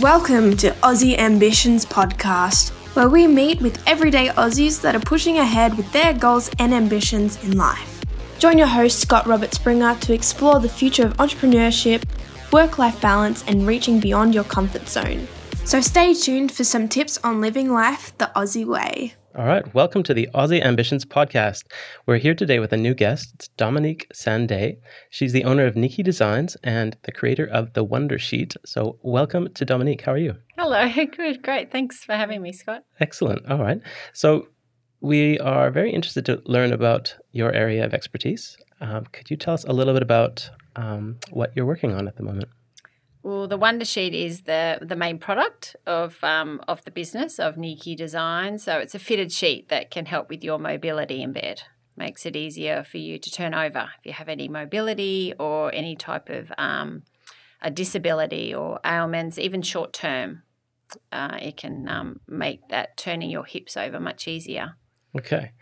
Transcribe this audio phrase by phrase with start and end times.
[0.00, 5.76] Welcome to Aussie Ambitions Podcast, where we meet with everyday Aussies that are pushing ahead
[5.76, 8.00] with their goals and ambitions in life.
[8.38, 12.04] Join your host, Scott Robert Springer, to explore the future of entrepreneurship,
[12.52, 15.26] work life balance, and reaching beyond your comfort zone.
[15.64, 19.17] So stay tuned for some tips on living life the Aussie way.
[19.38, 21.62] All right, welcome to the Aussie Ambitions podcast.
[22.06, 23.30] We're here today with a new guest.
[23.34, 24.78] It's Dominique Sandé.
[25.10, 28.56] She's the owner of Nikki Designs and the creator of the Wonder Sheet.
[28.66, 30.00] So, welcome to Dominique.
[30.00, 30.34] How are you?
[30.56, 31.70] Hello, good, great.
[31.70, 32.82] Thanks for having me, Scott.
[32.98, 33.48] Excellent.
[33.48, 33.80] All right.
[34.12, 34.48] So,
[35.00, 38.56] we are very interested to learn about your area of expertise.
[38.80, 42.16] Um, could you tell us a little bit about um, what you're working on at
[42.16, 42.48] the moment?
[43.28, 47.58] Well, the Wonder Sheet is the the main product of um, of the business of
[47.58, 48.56] Nikki Design.
[48.56, 51.60] So it's a fitted sheet that can help with your mobility in bed.
[51.94, 55.94] Makes it easier for you to turn over if you have any mobility or any
[55.94, 57.02] type of um,
[57.60, 60.42] a disability or ailments, even short term.
[61.12, 64.76] Uh, it can um, make that turning your hips over much easier.
[65.14, 65.52] Okay.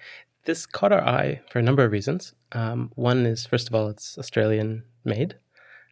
[0.45, 2.33] This caught our eye for a number of reasons.
[2.53, 5.35] Um, one is, first of all, it's Australian made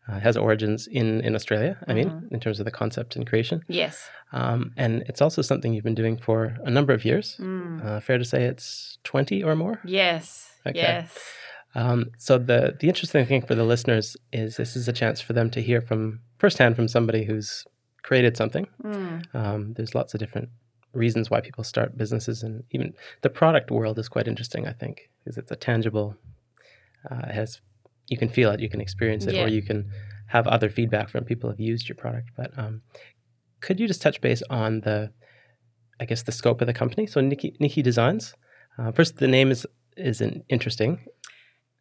[0.09, 1.77] uh, has origins in in Australia.
[1.89, 2.35] I mean, mm-hmm.
[2.35, 3.63] in terms of the concept and creation.
[3.69, 4.09] Yes.
[4.33, 7.37] Um, and it's also something you've been doing for a number of years.
[7.39, 7.85] Mm.
[7.85, 9.81] Uh, fair to say, it's twenty or more.
[9.85, 10.53] Yes.
[10.67, 10.81] Okay.
[10.81, 11.19] Yes.
[11.75, 15.33] Um, so the the interesting thing for the listeners is this is a chance for
[15.33, 17.65] them to hear from firsthand from somebody who's
[18.03, 18.67] created something.
[18.83, 19.35] Mm.
[19.35, 20.51] Um, there's lots of different
[20.93, 24.67] reasons why people start businesses, and even the product world is quite interesting.
[24.67, 26.17] I think because it's a tangible.
[27.11, 27.61] Uh, it has
[28.09, 29.45] you can feel it, you can experience it, yeah.
[29.45, 29.91] or you can
[30.29, 32.31] have other feedback from people who've used your product.
[32.37, 32.83] But um,
[33.61, 35.13] could you just touch base on the,
[36.01, 37.07] I guess, the scope of the company?
[37.07, 38.35] So Nikki, Nikki Designs.
[38.79, 39.67] Uh, first, the name is
[39.97, 41.07] is interesting.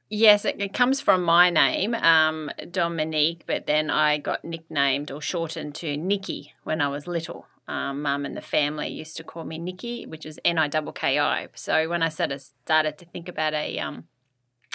[0.09, 5.19] Yes, it, it, comes from my name, um, Dominique, but then I got nicknamed or
[5.19, 7.47] shortened to Nikki when I was little.
[7.67, 10.81] Um, Mum and the family used to call me Nikki, which is N I K
[10.93, 11.47] K I.
[11.55, 14.03] So when I started started to think about a um,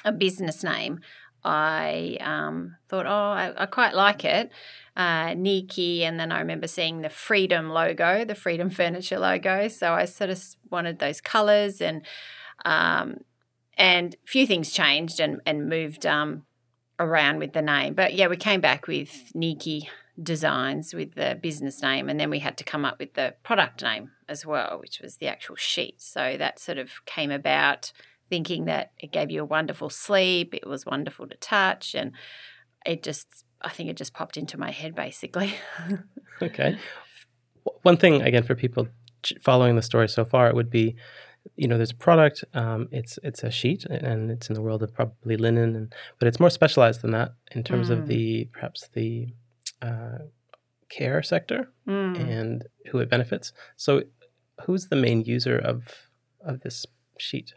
[0.04, 1.00] a business name,
[1.44, 4.50] I um, thought, oh, I, I, quite like it.
[4.96, 9.68] Uh, Nikki, and then I remember seeing the Freedom logo, the Freedom Furniture logo.
[9.68, 12.02] So I sort of wanted those colors, and
[12.64, 13.18] um,
[13.76, 16.44] and a few things changed and and moved um,
[16.98, 17.94] around with the name.
[17.94, 19.88] But yeah, we came back with Nikki
[20.20, 23.82] Designs with the business name, and then we had to come up with the product
[23.82, 26.02] name as well, which was the actual sheet.
[26.02, 27.92] So that sort of came about
[28.28, 32.12] thinking that it gave you a wonderful sleep, it was wonderful to touch, and
[32.84, 35.54] it just, I think it just popped into my head basically.
[36.42, 36.78] okay.
[37.82, 38.88] One thing, again, for people
[39.42, 40.96] following the story so far, it would be
[41.56, 44.82] you know there's a product um, it's it's a sheet and it's in the world
[44.82, 47.92] of probably linen and but it's more specialized than that in terms mm.
[47.92, 49.28] of the perhaps the
[49.82, 50.18] uh,
[50.88, 52.18] care sector mm.
[52.18, 54.02] and who it benefits so
[54.64, 56.08] who's the main user of
[56.40, 56.86] of this
[57.18, 57.54] sheet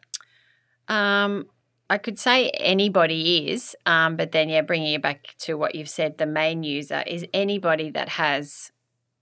[0.91, 1.47] um,
[1.89, 5.89] I could say anybody is, um, but then, yeah, bringing it back to what you've
[5.89, 8.71] said, the main user is anybody that has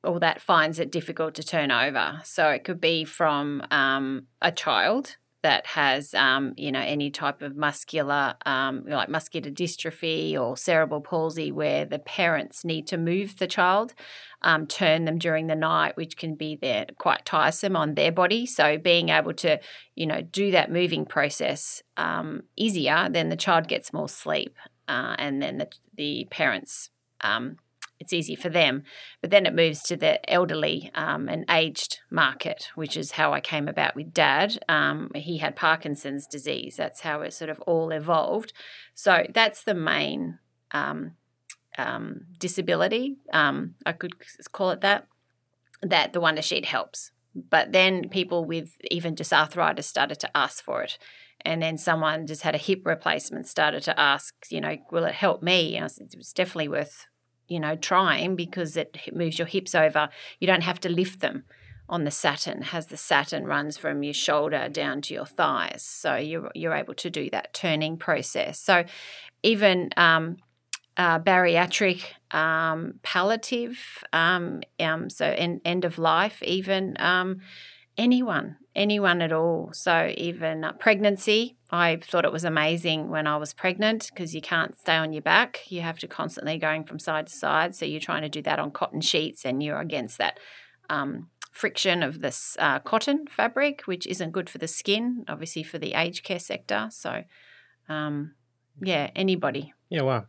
[0.03, 2.21] or that finds it difficult to turn over.
[2.23, 7.41] So it could be from um, a child that has, um, you know, any type
[7.41, 13.37] of muscular, um, like muscular dystrophy or cerebral palsy, where the parents need to move
[13.37, 13.93] the child,
[14.41, 18.45] um, turn them during the night, which can be there quite tiresome on their body.
[18.45, 19.59] So being able to,
[19.95, 24.57] you know, do that moving process um, easier, then the child gets more sleep,
[24.87, 26.89] uh, and then the the parents
[27.21, 27.57] um,
[27.99, 28.83] it's easy for them.
[29.21, 33.41] But then it moves to the elderly um, and aged market, which is how I
[33.41, 34.59] came about with dad.
[34.69, 36.75] Um, he had Parkinson's disease.
[36.77, 38.53] That's how it sort of all evolved.
[38.93, 40.39] So that's the main
[40.71, 41.13] um,
[41.77, 43.17] um disability.
[43.33, 44.13] Um, I could
[44.51, 45.07] call it that.
[45.81, 47.11] That the Wonder Sheet helps.
[47.33, 50.97] But then people with even just arthritis started to ask for it
[51.41, 55.15] and then someone just had a hip replacement started to ask you know will it
[55.15, 57.07] help me and I said, it was definitely worth
[57.49, 60.09] you know, trying because it moves your hips over.
[60.39, 61.43] You don't have to lift them
[61.89, 62.61] on the Satin.
[62.61, 66.93] Has the Satin runs from your shoulder down to your thighs, so you're you're able
[66.95, 68.59] to do that turning process.
[68.59, 68.85] So
[69.43, 70.37] even um,
[70.97, 73.79] uh, bariatric, um, palliative,
[74.13, 77.39] um, um so en- end of life, even um,
[77.97, 79.71] anyone, anyone at all.
[79.73, 84.41] So even uh, pregnancy, I thought it was amazing when I was pregnant because you
[84.41, 85.71] can't stay on your back.
[85.71, 87.75] You have to constantly going from side to side.
[87.75, 90.39] So you're trying to do that on cotton sheets, and you're against that.
[90.89, 95.77] Um, friction of this uh, cotton fabric, which isn't good for the skin, obviously for
[95.77, 96.87] the aged care sector.
[96.89, 97.23] So,
[97.89, 98.33] um,
[98.81, 99.73] yeah, anybody.
[99.89, 100.25] Yeah, wow.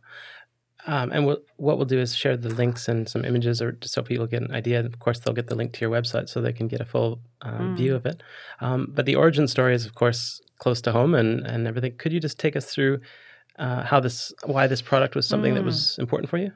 [0.87, 3.93] Um, and we'll, what we'll do is share the links and some images, or just
[3.93, 4.83] so people get an idea.
[4.83, 7.21] Of course, they'll get the link to your website so they can get a full
[7.41, 7.77] um, mm.
[7.77, 8.23] view of it.
[8.61, 11.97] Um, but the origin story is, of course, close to home and and everything.
[11.97, 13.01] Could you just take us through
[13.59, 15.55] uh, how this, why this product was something mm.
[15.55, 16.51] that was important for you?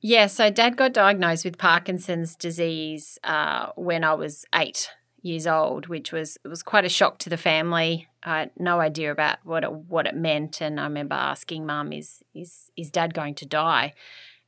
[0.00, 4.90] Yeah, so dad got diagnosed with Parkinson's disease uh, when I was eight
[5.24, 8.08] years old, which was it was quite a shock to the family.
[8.22, 11.92] I had no idea about what it, what it meant, and I remember asking mum,
[11.92, 13.94] "Is is is dad going to die?"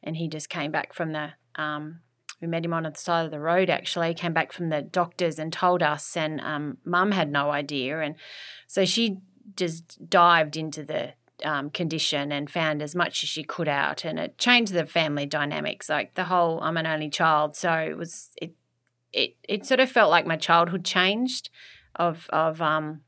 [0.02, 2.00] And he just came back from the um,
[2.40, 5.38] we met him on the side of the road actually came back from the doctors
[5.38, 8.14] and told us and um, mum had no idea and
[8.66, 9.18] so she
[9.56, 11.14] just dived into the
[11.44, 15.24] um, condition and found as much as she could out and it changed the family
[15.24, 18.52] dynamics like the whole i'm an only child so it was it
[19.12, 21.50] it it sort of felt like my childhood changed
[21.94, 23.00] of of um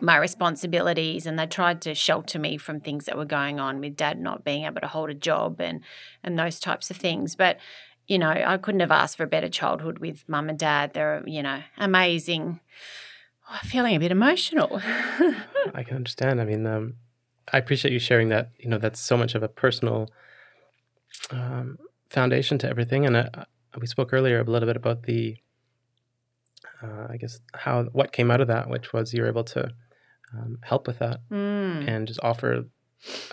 [0.00, 3.96] my responsibilities and they tried to shelter me from things that were going on with
[3.96, 5.80] dad not being able to hold a job and
[6.22, 7.36] and those types of things.
[7.36, 7.58] But
[8.06, 10.94] you know i couldn't have asked for a better childhood with mum and dad.
[10.94, 12.60] They're you know amazing.
[13.48, 14.80] Oh, I'm feeling a bit emotional.
[15.74, 16.40] I can understand.
[16.40, 16.94] I mean um,
[17.52, 20.08] i appreciate you sharing that you know that's so much of a personal
[21.30, 21.78] um,
[22.08, 23.06] foundation to everything.
[23.06, 23.44] And I,
[23.78, 25.36] we spoke earlier a little bit about the,
[26.82, 29.70] uh, I guess how what came out of that, which was you were able to
[30.32, 31.88] um, help with that mm.
[31.88, 32.64] and just offer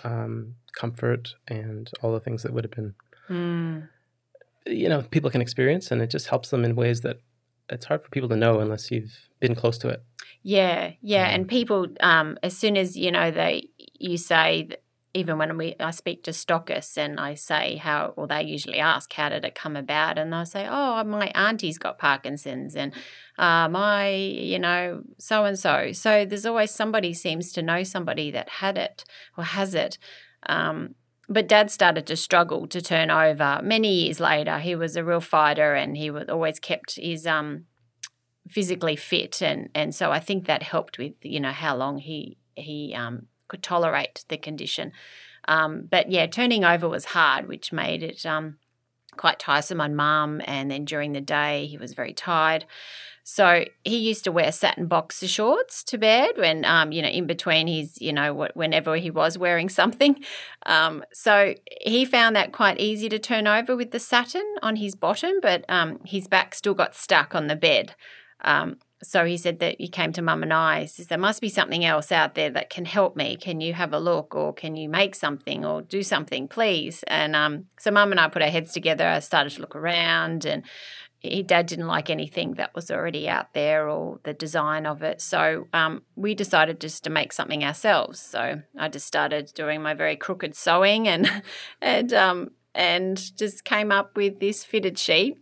[0.04, 2.94] um, comfort and all the things that would have been,
[3.28, 3.88] mm.
[4.66, 7.20] you know, people can experience, and it just helps them in ways that
[7.68, 10.02] it's hard for people to know unless you've been close to it.
[10.42, 13.68] Yeah, yeah, um, and people, um, as soon as you know they,
[13.98, 14.68] you say
[15.14, 19.12] even when we I speak to stockists and I say how, or they usually ask,
[19.12, 20.18] how did it come about?
[20.18, 22.92] And they'll say, oh, my auntie's got Parkinson's and
[23.38, 25.92] uh, my, you know, so and so.
[25.92, 29.04] So there's always somebody seems to know somebody that had it
[29.36, 29.98] or has it.
[30.46, 30.94] Um,
[31.28, 34.58] but dad started to struggle to turn over many years later.
[34.58, 37.64] He was a real fighter and he was always kept his um,
[38.48, 39.42] physically fit.
[39.42, 43.26] And, and so I think that helped with, you know, how long he, he um,
[43.48, 44.92] could tolerate the condition.
[45.46, 48.58] Um, but yeah, turning over was hard, which made it um,
[49.16, 50.42] quite tiresome on mum.
[50.44, 52.66] And then during the day, he was very tired.
[53.30, 57.26] So he used to wear satin boxer shorts to bed when, um, you know, in
[57.26, 60.18] between his, you know, whenever he was wearing something.
[60.64, 64.94] Um, so he found that quite easy to turn over with the satin on his
[64.94, 67.94] bottom, but um, his back still got stuck on the bed.
[69.02, 70.82] So he said that he came to mum and I.
[70.82, 73.36] He says, There must be something else out there that can help me.
[73.36, 77.04] Can you have a look or can you make something or do something, please?
[77.06, 79.06] And um, so mum and I put our heads together.
[79.06, 80.64] I started to look around and
[81.20, 85.20] he, dad didn't like anything that was already out there or the design of it.
[85.20, 88.20] So um, we decided just to make something ourselves.
[88.20, 91.42] So I just started doing my very crooked sewing and
[91.82, 95.38] and um, and just came up with this fitted sheet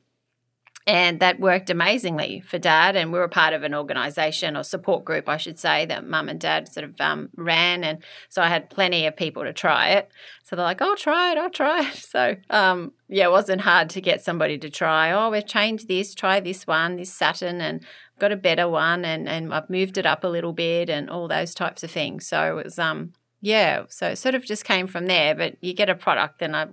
[0.86, 2.94] and that worked amazingly for dad.
[2.94, 6.28] And we were part of an organization or support group, I should say, that mum
[6.28, 7.82] and dad sort of um, ran.
[7.82, 7.98] And
[8.28, 10.08] so I had plenty of people to try it.
[10.44, 11.96] So they're like, I'll try it, I'll try it.
[12.16, 15.10] So, um, yeah, it wasn't hard to get somebody to try.
[15.10, 17.84] Oh, we've changed this, try this one, this satin, and
[18.18, 19.04] got a better one.
[19.04, 22.26] And, and I've moved it up a little bit and all those types of things.
[22.26, 25.34] So it was, um, yeah, so it sort of just came from there.
[25.34, 26.68] But you get a product, and I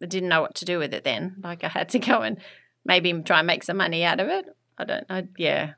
[0.00, 1.36] didn't know what to do with it then.
[1.42, 2.38] Like I had to go and
[2.84, 4.46] maybe try and make some money out of it.
[4.78, 5.26] I don't know.
[5.36, 5.72] Yeah.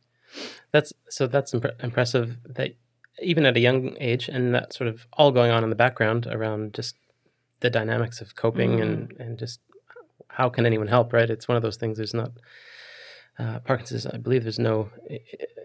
[0.72, 2.74] That's so that's imp- impressive that
[3.22, 6.26] even at a young age and that sort of all going on in the background
[6.26, 6.96] around just
[7.60, 8.82] the dynamics of coping mm.
[8.82, 9.60] and and just
[10.28, 12.32] how can anyone help right it's one of those things there's not
[13.38, 14.88] uh, Parkinson's, I believe there's no,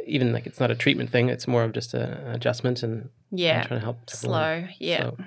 [0.06, 1.30] even like it's not a treatment thing.
[1.30, 4.68] It's more of just a, an adjustment and yeah, and trying to help slow.
[4.78, 5.00] Yeah.
[5.00, 5.18] So,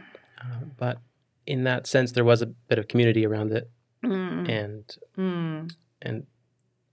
[0.43, 0.99] uh, but
[1.47, 3.71] in that sense, there was a bit of community around it,
[4.05, 4.47] mm.
[4.47, 6.27] and mm and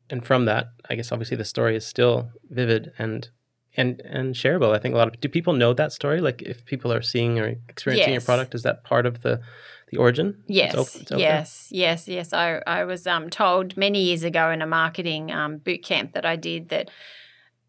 [0.09, 3.29] and from that, I guess obviously the story is still vivid and
[3.77, 4.75] and and shareable.
[4.75, 6.19] I think a lot of do people know that story?
[6.19, 8.21] Like if people are seeing or experiencing yes.
[8.21, 9.41] your product, is that part of the
[9.89, 10.43] the origin?
[10.47, 12.33] Yes, it's it's yes, yes, yes.
[12.33, 16.25] I I was um, told many years ago in a marketing um, boot camp that
[16.25, 16.89] I did that.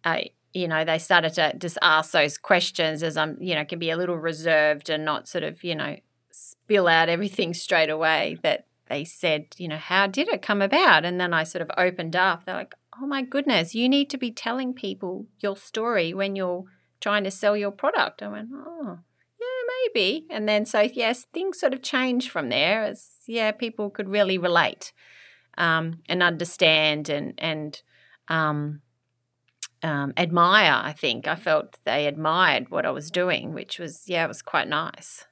[0.04, 3.78] I you know they started to just ask those questions as I'm you know can
[3.78, 5.96] be a little reserved and not sort of you know
[6.30, 11.04] spill out everything straight away that they said, you know, how did it come about?
[11.04, 12.44] And then I sort of opened up.
[12.44, 16.64] They're like, oh my goodness, you need to be telling people your story when you're
[17.00, 18.22] trying to sell your product.
[18.22, 18.98] I went, oh,
[19.40, 20.26] yeah, maybe.
[20.30, 24.38] And then so, yes, things sort of changed from there as, yeah, people could really
[24.38, 24.92] relate
[25.56, 27.80] um, and understand and, and,
[28.28, 28.82] um,
[29.82, 31.26] um, admire, I think.
[31.26, 35.26] I felt they admired what I was doing, which was, yeah, it was quite nice.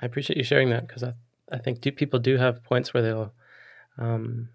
[0.00, 1.14] I appreciate you sharing that because I,
[1.52, 3.32] I think do, people do have points where they'll
[3.98, 4.48] um,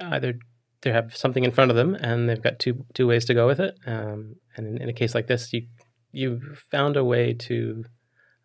[0.00, 0.38] either
[0.80, 3.46] they have something in front of them and they've got two two ways to go
[3.46, 3.78] with it.
[3.86, 5.66] Um, and in, in, a case like this, you
[6.10, 7.84] you found a way to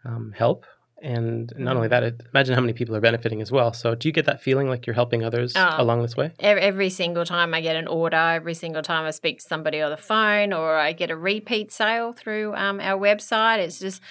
[0.05, 0.65] um, help
[1.01, 3.71] and not only that, imagine how many people are benefiting as well.
[3.71, 6.31] So, do you get that feeling like you're helping others oh, along this way?
[6.39, 9.91] Every single time I get an order, every single time I speak to somebody on
[9.91, 14.01] the phone, or I get a repeat sale through um, our website, it's just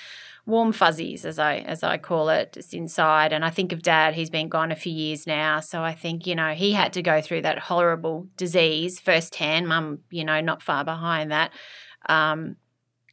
[0.47, 3.33] warm fuzzies, as I as I call it, just inside.
[3.33, 6.27] And I think of Dad; he's been gone a few years now, so I think
[6.27, 9.69] you know he had to go through that horrible disease firsthand.
[9.69, 11.51] Mum, you know, not far behind that.
[12.09, 12.57] Um,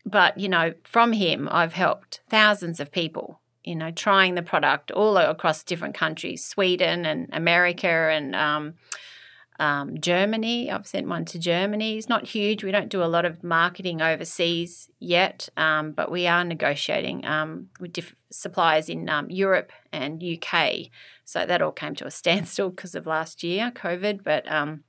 [0.05, 4.91] but you know, from him, I've helped thousands of people you know, trying the product
[4.91, 8.73] all across different countries, Sweden and America and um,
[9.59, 10.71] um, Germany.
[10.71, 11.97] I've sent one to Germany.
[11.97, 12.63] It's not huge.
[12.63, 17.69] We don't do a lot of marketing overseas yet, um, but we are negotiating um,
[17.79, 20.89] with diff- suppliers in um, Europe and UK.
[21.25, 24.23] So that all came to a standstill because of last year, COVID.
[24.23, 24.83] But um,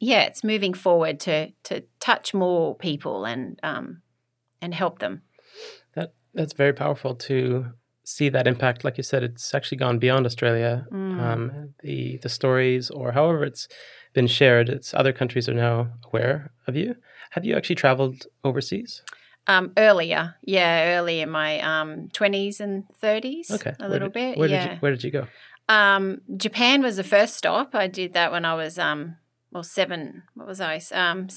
[0.00, 5.22] yeah, it's moving forward to to touch more people and and help them.
[5.94, 7.66] That that's very powerful to
[8.04, 8.84] see that impact.
[8.84, 10.86] Like you said, it's actually gone beyond Australia.
[10.92, 11.20] Mm.
[11.20, 13.66] Um, the the stories, or however it's
[14.12, 16.96] been shared, it's other countries are now aware of you.
[17.30, 19.02] Have you actually traveled overseas?
[19.46, 23.50] Um, earlier, yeah, early in my um, 20s and 30s.
[23.50, 24.38] Okay, a little did, bit.
[24.38, 24.62] Where yeah.
[24.62, 25.26] did you Where did you go?
[25.68, 27.74] Um, Japan was the first stop.
[27.74, 29.16] I did that when I was um,
[29.50, 30.22] well seven.
[30.34, 30.80] What was I?
[30.92, 31.28] Um,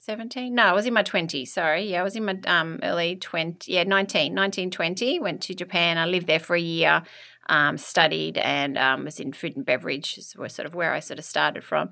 [0.00, 0.50] 17.
[0.50, 1.90] 17 no i was in my 20s sorry.
[1.90, 5.98] Yeah i was in my um, early 20 yeah 19 19 20 went to japan.
[5.98, 7.02] I lived there for a year
[7.48, 11.18] um, studied and um, was in food and beverage was sort of where i sort
[11.18, 11.90] of started from.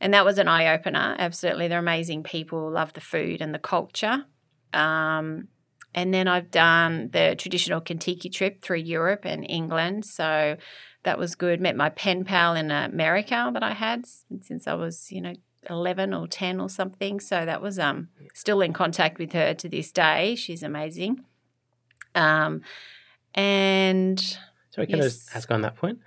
[0.00, 1.16] And that was an eye-opener.
[1.18, 4.24] Absolutely they're amazing people love the food and the culture.
[4.72, 5.48] Um,
[5.94, 10.04] and then i've done the traditional Contiki trip through europe and england.
[10.04, 10.56] So
[11.04, 11.60] that was good.
[11.60, 15.34] Met my pen pal in america that i had since i was you know
[15.68, 17.20] 11 or 10 or something.
[17.20, 20.34] So that was um still in contact with her to this day.
[20.34, 21.24] She's amazing.
[22.14, 22.62] Um,
[23.34, 24.18] and
[24.70, 25.28] so I can yes.
[25.34, 25.98] ask on that point.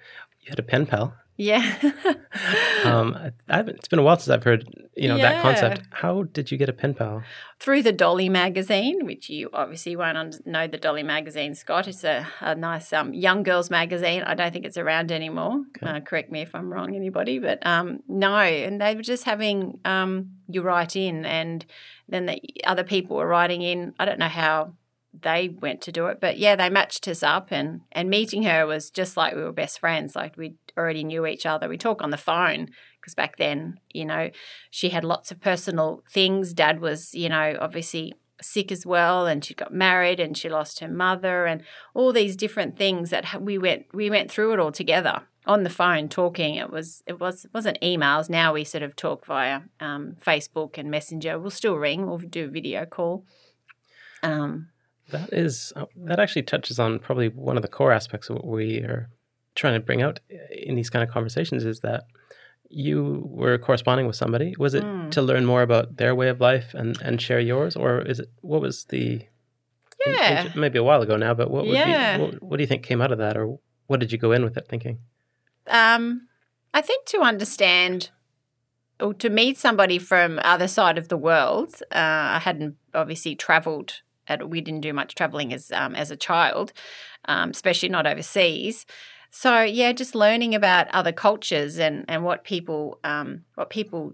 [0.42, 1.14] You had a pen pal.
[1.42, 1.76] Yeah.
[2.84, 3.18] um,
[3.50, 4.64] I, it's been a while since I've heard
[4.96, 5.34] you know yeah.
[5.34, 5.88] that concept.
[5.90, 7.24] How did you get a pen pal?
[7.60, 11.88] Through the Dolly magazine, which you obviously won't know the Dolly magazine, Scott.
[11.88, 14.22] It's a, a nice um, young girls magazine.
[14.22, 15.64] I don't think it's around anymore.
[15.78, 15.98] Okay.
[15.98, 17.40] Uh, correct me if I'm wrong, anybody.
[17.40, 21.66] But um, no, and they were just having um, you write in, and
[22.08, 23.96] then the other people were writing in.
[23.98, 24.74] I don't know how
[25.20, 26.20] they went to do it.
[26.22, 29.52] But yeah, they matched us up and and meeting her was just like we were
[29.52, 30.16] best friends.
[30.16, 31.70] Like we already knew each other.
[31.70, 34.30] We talk on the phone because back then, you know,
[34.70, 36.54] she had lots of personal things.
[36.54, 40.80] Dad was, you know, obviously sick as well and she got married and she lost
[40.80, 41.62] her mother and
[41.94, 45.70] all these different things that we went we went through it all together on the
[45.70, 46.56] phone talking.
[46.56, 48.30] It was it was it wasn't emails.
[48.30, 51.40] Now we sort of talk via um, facebook and messenger.
[51.40, 52.08] We'll still ring.
[52.08, 53.26] We'll do a video call.
[54.24, 54.70] Um,
[55.10, 58.48] that is uh, that actually touches on probably one of the core aspects of what
[58.48, 59.10] we are
[59.56, 60.20] trying to bring out
[60.52, 62.06] in these kind of conversations is that
[62.70, 64.56] you were corresponding with somebody.
[64.58, 65.12] Was it mm.
[65.12, 68.30] to learn more about their way of life and and share yours, or is it
[68.42, 69.22] what was the
[70.06, 71.34] yeah maybe a while ago now?
[71.34, 72.18] But what would yeah.
[72.18, 74.32] be, what, what do you think came out of that, or what did you go
[74.32, 75.00] in with it thinking?
[75.68, 76.28] Um,
[76.74, 78.10] I think to understand
[79.02, 81.82] or to meet somebody from other side of the world.
[81.92, 86.16] Uh, I hadn't obviously travelled at, we didn't do much traveling as um, as a
[86.16, 86.72] child,
[87.26, 88.86] um, especially not overseas.
[89.32, 94.14] So yeah, just learning about other cultures and and what people um, what people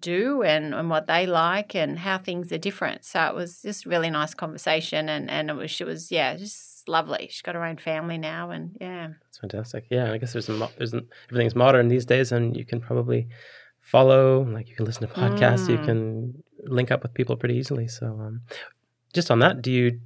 [0.00, 3.04] do and, and what they like and how things are different.
[3.04, 6.88] So it was just really nice conversation and, and it was she was yeah just
[6.88, 7.28] lovely.
[7.30, 9.08] She's got her own family now and yeah.
[9.24, 9.86] That's fantastic.
[9.90, 10.94] Yeah, I guess there's some there's
[11.28, 13.28] everything's modern these days and you can probably
[13.80, 15.78] follow like you can listen to podcasts, mm.
[15.78, 17.86] you can link up with people pretty easily.
[17.88, 18.40] So um,
[19.12, 20.00] just on that, do you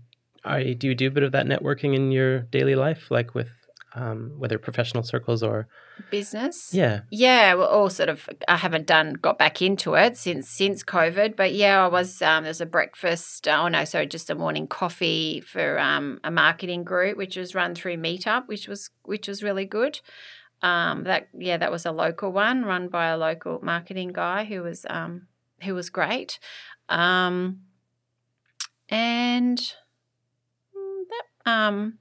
[0.45, 3.50] are, do you do a bit of that networking in your daily life, like with
[3.95, 5.69] um, whether professional circles or
[6.11, 6.73] business?
[6.73, 7.55] Yeah, yeah.
[7.55, 8.29] Well, all sort of.
[8.49, 12.23] I haven't done got back into it since since COVID, but yeah, I was.
[12.23, 13.49] Um, there's a breakfast.
[13.49, 17.75] Oh no, sorry, just a morning coffee for um, a marketing group, which was run
[17.75, 20.01] through Meetup, which was which was really good.
[20.63, 24.63] Um, that yeah, that was a local one run by a local marketing guy who
[24.63, 25.27] was um,
[25.63, 26.39] who was great.
[26.89, 27.61] Um,
[28.91, 29.59] and
[30.77, 31.99] mm, that um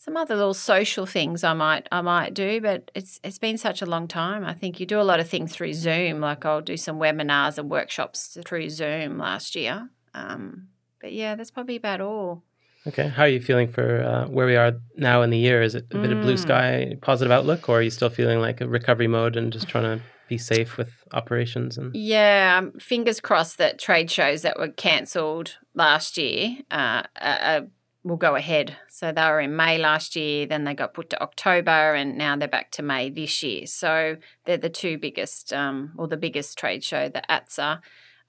[0.00, 3.82] some other little social things I might I might do, but it's it's been such
[3.82, 4.46] a long time.
[4.46, 6.20] I think you do a lot of things through Zoom.
[6.20, 9.90] Like I'll do some webinars and workshops through Zoom last year.
[10.14, 10.68] Um,
[11.02, 12.42] but yeah, that's probably about all.
[12.86, 13.08] Okay.
[13.08, 15.60] How are you feeling for uh, where we are now in the year?
[15.60, 16.38] Is it a bit of blue Mm.
[16.38, 19.84] sky, positive outlook, or are you still feeling like a recovery mode and just trying
[19.84, 21.76] to be safe with operations?
[21.76, 27.38] And Yeah, um, fingers crossed that trade shows that were cancelled last year uh, uh,
[27.42, 27.60] uh,
[28.02, 28.76] will go ahead.
[28.88, 32.36] So they were in May last year, then they got put to October, and now
[32.36, 33.66] they're back to May this year.
[33.66, 37.80] So they're the two biggest, um, or the biggest trade show, the ATSA,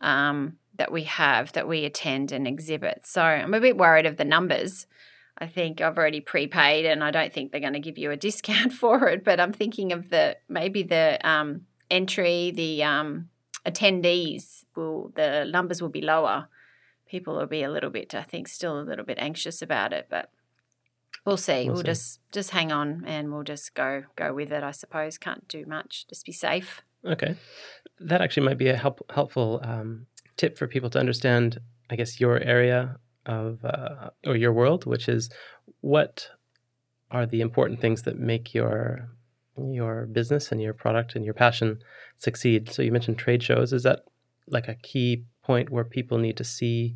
[0.02, 3.02] um, that we have that we attend and exhibit.
[3.06, 4.88] So I'm a bit worried of the numbers.
[5.38, 8.18] I think I've already prepaid, and I don't think they're going to give you a
[8.18, 9.24] discount for it.
[9.24, 13.30] But I'm thinking of the maybe the um, entry, the um,
[13.66, 16.48] attendees will the numbers will be lower.
[17.12, 20.08] People will be a little bit, I think, still a little bit anxious about it,
[20.10, 20.30] but
[21.26, 21.66] we'll see.
[21.66, 21.92] We'll We'll, see.
[21.94, 24.64] just just hang on and we'll just go go with it.
[24.64, 26.08] I suppose can't do much.
[26.08, 26.82] Just be safe.
[27.06, 27.36] okay,
[28.00, 30.06] that actually might be a help, helpful um,
[30.38, 31.60] tip for people to understand.
[31.90, 35.30] I guess your area of uh, or your world, which is
[35.82, 36.30] what
[37.12, 39.10] are the important things that make your
[39.58, 41.80] your business and your product and your passion
[42.18, 42.70] succeed.
[42.72, 43.74] So you mentioned trade shows.
[43.74, 44.06] Is that
[44.48, 46.96] like a key point where people need to see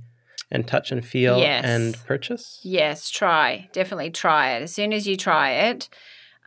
[0.51, 1.65] and touch and feel Yes.
[1.65, 2.59] and purchase?
[2.63, 4.63] Yes, try definitely try it.
[4.63, 5.89] As soon as you try it,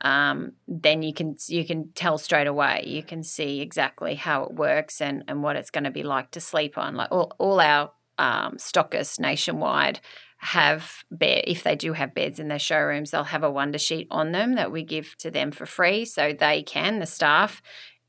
[0.02, 2.84] um, then you can you can tell straight away.
[2.86, 6.30] You can see exactly how it works and and what it's going to be like
[6.32, 6.94] to sleep on.
[6.94, 10.00] Like all all our um, stockists nationwide
[10.38, 14.06] have bed if they do have beds in their showrooms they'll have a wonder sheet
[14.08, 17.60] on them that we give to them for free so they can the staff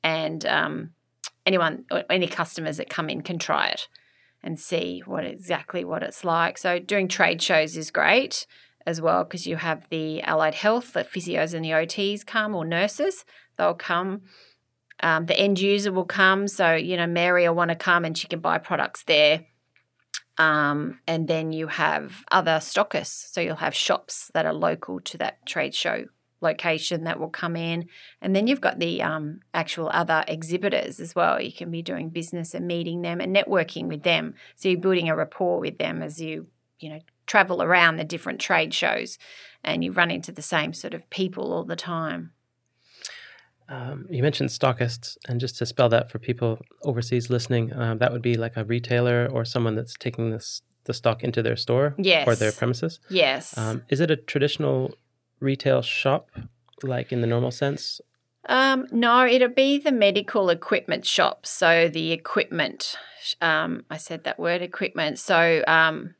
[0.03, 0.91] and um,
[1.46, 3.88] anyone or any customers that come in can try it
[4.41, 6.58] and see what exactly what it's like.
[6.58, 8.46] So doing trade shows is great
[8.86, 12.65] as well because you have the allied health the physios and the ots come or
[12.65, 13.25] nurses
[13.58, 14.22] they'll come.
[15.01, 16.48] Um, the end user will come.
[16.48, 19.46] So you know mary will want to come and she can buy products there.
[20.38, 23.34] Um, and then you have other stockists.
[23.34, 26.05] So you'll have shops that are local to that trade show
[26.41, 27.88] location that will come in.
[28.22, 31.41] And then you've got the um, actual other exhibitors as well.
[31.41, 34.36] You can be doing business and meeting them and networking with them.
[34.56, 36.47] So you're building a rapport with them as you,
[36.80, 39.17] you know, travel around the different trade shows
[39.63, 42.32] and you run into the same sort of people all the time.
[43.67, 48.12] Um, you mentioned stockists, and just to spell that for people overseas listening, um, that
[48.12, 51.93] would be like a retailer or someone that's taking this the stock into their store
[51.99, 52.28] Yes.
[52.28, 52.99] or their premises.
[53.12, 53.56] Yes.
[53.56, 54.95] Um, is it a traditional
[55.39, 56.30] retail shop,
[56.84, 58.02] like in the normal sense?
[58.47, 61.45] Um, no, it'll be the medical equipment shop.
[61.45, 62.95] So the equipment,
[63.41, 65.19] um, I said that word equipment.
[65.19, 66.15] So um,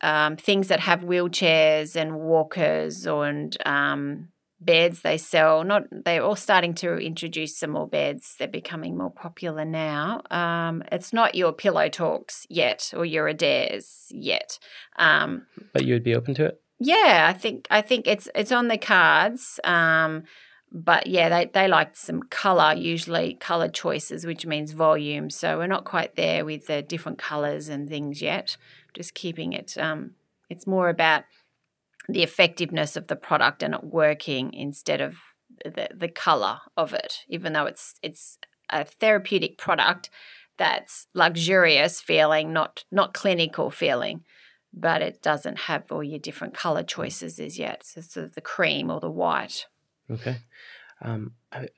[0.00, 4.28] um, things that have wheelchairs and walkers and um,
[4.60, 5.64] beds they sell.
[5.64, 8.36] Not they're all starting to introduce some more beds.
[8.38, 10.22] They're becoming more popular now.
[10.30, 14.58] Um, it's not your pillow talks yet or your Adairs yet.
[14.96, 16.60] Um, But you would be open to it.
[16.78, 19.58] Yeah, I think I think it's it's on the cards.
[19.64, 20.24] Um,
[20.70, 25.30] but yeah, they, they like some color, usually color choices, which means volume.
[25.30, 28.56] So we're not quite there with the different colors and things yet.
[28.92, 29.78] Just keeping it.
[29.78, 30.12] Um,
[30.50, 31.24] it's more about
[32.06, 35.16] the effectiveness of the product and it working instead of
[35.64, 37.24] the the color of it.
[37.28, 38.38] Even though it's it's
[38.70, 40.10] a therapeutic product
[40.58, 44.24] that's luxurious feeling, not not clinical feeling
[44.72, 47.84] but it doesn't have all your different color choices as yet.
[47.84, 49.66] So sort of the cream or the white.
[50.10, 50.38] Okay.
[51.02, 51.68] Um, I,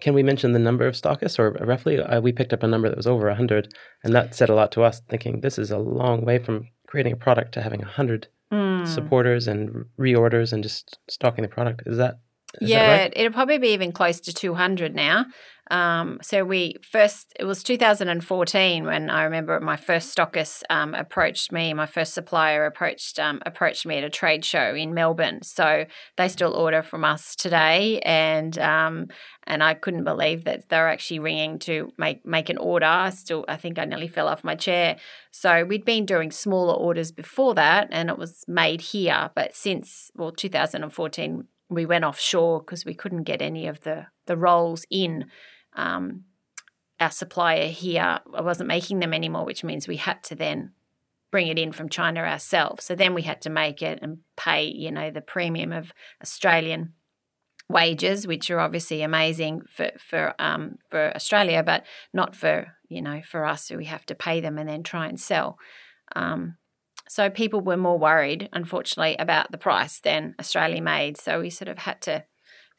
[0.00, 1.98] can we mention the number of stockists, or roughly?
[1.98, 4.72] Uh, we picked up a number that was over hundred, and that said a lot
[4.72, 5.00] to us.
[5.08, 8.84] Thinking this is a long way from creating a product to having hundred Hmm.
[8.84, 11.82] supporters and reorders and just stocking the product.
[11.86, 12.18] Is that
[12.60, 13.12] is yeah, right?
[13.14, 15.26] it'll probably be even close to 200 now.
[15.70, 21.52] Um, so we first, it was 2014 when I remember my first stockist um, approached
[21.52, 21.72] me.
[21.74, 25.42] My first supplier approached um, approached me at a trade show in Melbourne.
[25.42, 25.84] So
[26.16, 29.06] they still order from us today, and um,
[29.46, 32.86] and I couldn't believe that they're actually ringing to make make an order.
[32.86, 34.96] I still, I think I nearly fell off my chair.
[35.30, 39.30] So we'd been doing smaller orders before that, and it was made here.
[39.36, 44.36] But since well, 2014 we went offshore because we couldn't get any of the the
[44.36, 45.26] rolls in.
[45.74, 46.24] Um,
[46.98, 50.72] our supplier here I wasn't making them anymore, which means we had to then
[51.30, 52.84] bring it in from China ourselves.
[52.84, 56.92] So then we had to make it and pay, you know, the premium of Australian
[57.68, 63.22] wages, which are obviously amazing for for um, for Australia, but not for you know
[63.22, 63.68] for us.
[63.68, 65.58] So we have to pay them and then try and sell.
[66.14, 66.56] Um,
[67.10, 71.16] so people were more worried, unfortunately, about the price than Australia made.
[71.16, 72.24] So we sort of had to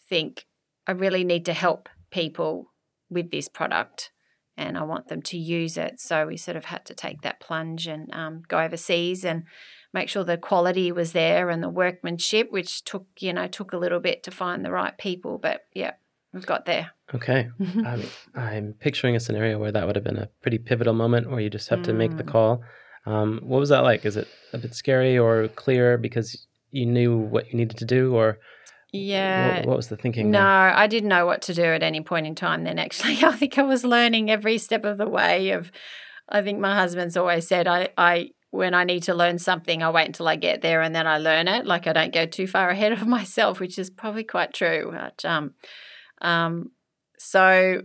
[0.10, 0.46] think,
[0.88, 2.72] I really need to help people
[3.10, 4.12] with this product
[4.56, 6.00] and I want them to use it.
[6.00, 9.26] So we sort of had to take that plunge and um, go overseas.
[9.26, 9.44] And
[9.94, 13.78] make sure the quality was there and the workmanship, which took you know took a
[13.78, 15.38] little bit to find the right people.
[15.38, 15.94] But yeah,
[16.34, 16.92] we've got there.
[17.14, 17.50] Okay,
[17.86, 21.42] I'm, I'm picturing a scenario where that would have been a pretty pivotal moment where
[21.42, 22.28] you just have to make the Mm.
[22.32, 22.64] call.
[23.06, 24.06] Um, what was that like?
[24.06, 28.16] Is it a bit scary or clear because you knew what you needed to do,
[28.16, 28.38] or
[28.92, 29.58] Yeah.
[29.58, 30.32] what, what was the thinking?
[30.32, 30.48] No, there?
[30.48, 33.18] I didn't know what to do at any point in time then actually.
[33.24, 35.72] I think I was learning every step of the way of
[36.30, 39.90] I think my husband's always said I I when I need to learn something, I
[39.92, 41.66] wait until I get there and then I learn it.
[41.66, 44.92] Like I don't go too far ahead of myself, which is probably quite true.
[44.94, 45.54] But um
[46.22, 46.72] um
[47.18, 47.82] so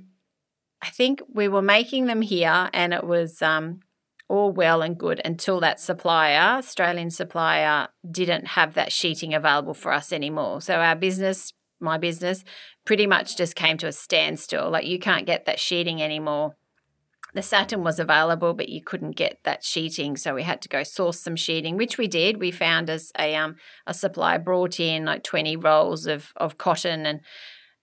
[0.83, 3.81] I think we were making them here and it was um
[4.29, 9.93] all well and good until that supplier, Australian supplier, didn't have that sheeting available for
[9.93, 10.61] us anymore.
[10.61, 12.45] So our business, my business,
[12.85, 14.71] pretty much just came to a standstill.
[14.71, 16.57] Like you can't get that sheeting anymore.
[17.35, 20.83] The satin was available, but you couldn't get that sheeting, so we had to go
[20.83, 22.41] source some sheeting, which we did.
[22.41, 27.05] We found us a um a supplier brought in like twenty rolls of of cotton
[27.05, 27.21] and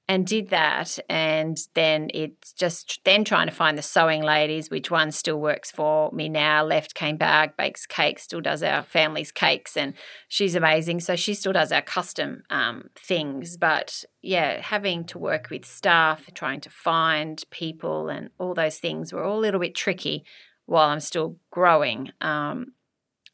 [0.07, 4.91] and did that and then it's just then trying to find the sewing ladies which
[4.91, 6.63] one still works for me now.
[6.63, 9.93] Left came back bakes cakes still does our family's cakes and
[10.27, 10.99] she's amazing.
[10.99, 13.55] So she still does our custom um, things.
[13.55, 19.13] But yeah having to work with staff trying to find people and all those things
[19.13, 20.25] were all a little bit tricky
[20.65, 22.11] while i'm still growing.
[22.19, 22.73] Um,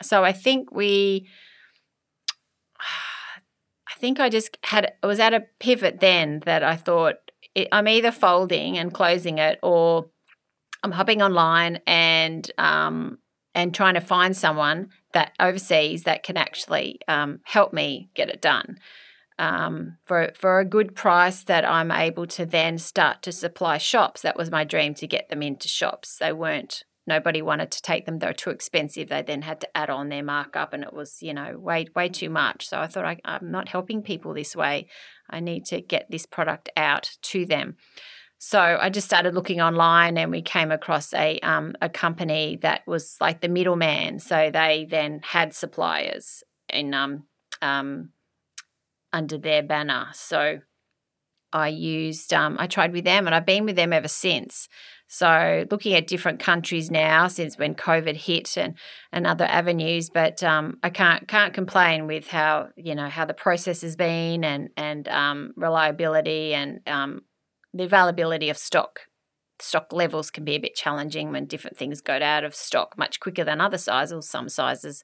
[0.02, 1.28] so i think we
[4.00, 7.16] think I just had I was at a pivot then that I thought
[7.56, 10.08] it, I'm either folding and closing it or
[10.84, 13.20] I'm hopping online and um,
[13.54, 18.42] and trying to find someone that overseas that can actually um, help me get it
[18.42, 18.78] done
[19.38, 24.22] um, for for a good price that I'm able to then start to supply shops.
[24.22, 26.18] That was my dream to get them into shops.
[26.18, 29.78] They weren't nobody wanted to take them they were too expensive they then had to
[29.78, 32.68] add on their markup and it was you know way way too much.
[32.70, 34.88] So i thought I, i'm not helping people this way.
[35.30, 37.76] I need to get this product out to them.
[38.38, 42.88] So i just started looking online and we came across a um, a company that
[42.88, 44.20] was like the middleman.
[44.20, 47.26] So they then had suppliers in um,
[47.62, 48.12] um,
[49.12, 50.08] under their banner.
[50.14, 50.60] So
[51.52, 54.68] i used um, i tried with them and i've been with them ever since
[55.12, 58.76] so looking at different countries now since when COVID hit and,
[59.12, 63.34] and other avenues, but um, I can't can't complain with how you know how the
[63.34, 67.24] process has been and and um, reliability and um,
[67.74, 69.00] the availability of stock.
[69.58, 73.20] Stock levels can be a bit challenging when different things go out of stock much
[73.20, 75.04] quicker than other sizes, or some sizes.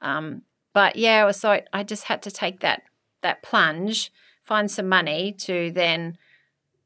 [0.00, 2.82] Um, but yeah, so I just had to take that
[3.22, 4.12] that plunge,
[4.44, 6.16] find some money to then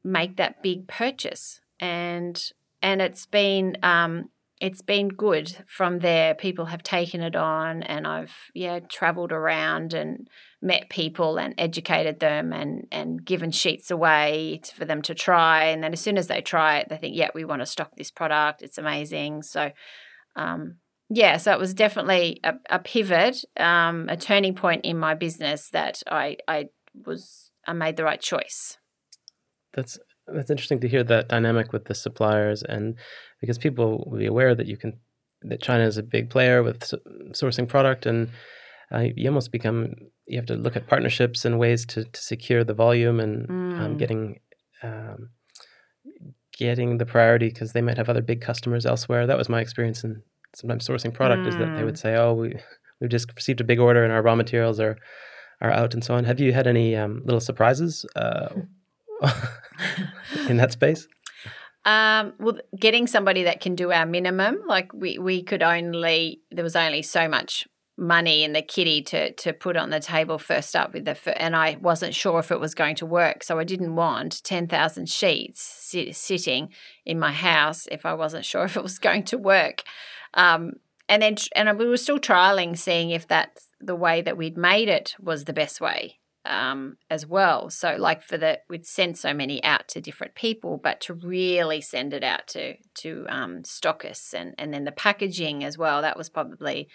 [0.03, 6.33] make that big purchase and and it's been um, it's been good from there.
[6.33, 10.27] People have taken it on, and I've yeah travelled around and
[10.61, 15.65] met people and educated them and and given sheets away for them to try.
[15.65, 17.91] And then as soon as they try it, they think, yeah, we want to stock
[17.95, 18.61] this product.
[18.61, 19.43] It's amazing.
[19.43, 19.71] So.
[20.35, 20.77] Um,
[21.09, 25.69] yeah, so it was definitely a, a pivot, um, a turning point in my business
[25.69, 26.65] that I I
[27.05, 28.77] was I made the right choice.
[29.73, 29.97] That's
[30.33, 32.95] that's interesting to hear that dynamic with the suppliers, and
[33.41, 34.99] because people will be aware that you can
[35.43, 36.79] that China is a big player with
[37.31, 38.29] sourcing product, and
[38.93, 39.93] uh, you almost become
[40.27, 43.93] you have to look at partnerships and ways to, to secure the volume and um,
[43.93, 43.97] Mm.
[43.97, 44.39] getting
[44.83, 45.29] um,
[46.57, 49.27] getting the priority because they might have other big customers elsewhere.
[49.27, 50.23] That was my experience in
[50.55, 51.85] sometimes sourcing product is that they Mm.
[51.85, 52.55] would say, "Oh, we
[52.99, 54.97] we've just received a big order and our raw materials are
[55.61, 58.49] are out and so on." Have you had any um, little surprises uh,
[60.49, 61.07] in that space?
[61.85, 66.63] Um, well, getting somebody that can do our minimum, like we, we could only there
[66.63, 67.65] was only so much
[67.97, 71.55] money in the kitty to to put on the table first up with the and
[71.55, 75.07] I wasn't sure if it was going to work, so I didn't want ten thousand
[75.07, 76.73] sheets sit, sitting
[77.05, 79.83] in my house if I wasn't sure if it was going to work.
[80.33, 80.73] Um,
[81.07, 84.89] and then and we were still trialing, seeing if that's the way that we'd made
[84.89, 87.69] it was the best way um, as well.
[87.69, 91.81] So, like for the, we'd send so many out to different people, but to really
[91.81, 96.01] send it out to to um, stockists and and then the packaging as well.
[96.01, 96.87] That was probably,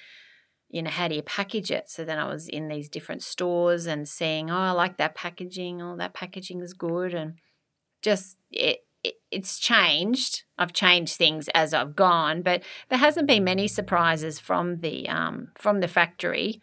[0.68, 1.88] you know, how do you package it?
[1.88, 5.80] So then I was in these different stores and seeing, oh, I like that packaging.
[5.82, 7.34] Oh, that packaging is good, and
[8.02, 8.80] just it.
[9.04, 10.44] it it's changed.
[10.58, 15.48] I've changed things as I've gone, but there hasn't been many surprises from the um,
[15.56, 16.60] from the factory.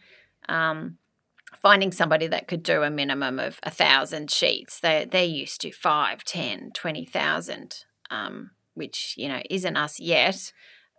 [0.48, 0.99] Um,
[1.56, 4.80] finding somebody that could do a minimum of a thousand sheets.
[4.80, 10.52] They they're used to five, ten, twenty thousand, um, which you know isn't us yet.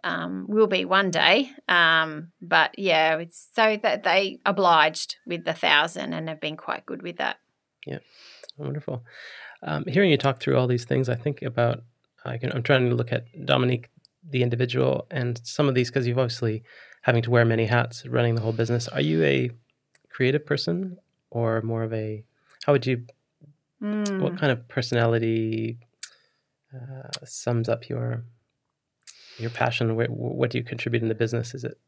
[0.04, 1.50] um, will be one day.
[1.68, 6.86] Um, but yeah, it's so that they obliged with the thousand and have been quite
[6.86, 7.36] good with that.
[7.86, 7.98] Yeah,
[8.56, 9.04] wonderful.
[9.62, 11.82] Um, hearing you talk through all these things, I think about.
[12.24, 13.88] I can, I'm trying to look at Dominique,
[14.28, 16.62] the individual, and some of these because you've obviously
[17.02, 18.88] having to wear many hats, running the whole business.
[18.88, 19.50] Are you a
[20.10, 20.98] creative person
[21.30, 22.24] or more of a?
[22.64, 23.04] How would you?
[23.82, 24.20] Mm.
[24.20, 25.78] What kind of personality
[26.74, 28.24] uh, sums up your
[29.38, 29.96] your passion?
[29.96, 31.54] What, what do you contribute in the business?
[31.54, 31.78] Is it